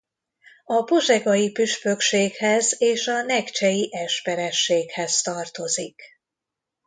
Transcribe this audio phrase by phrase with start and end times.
[0.65, 6.01] A pozsegai püspökséghez és a nekcsei esperességhez tartozik.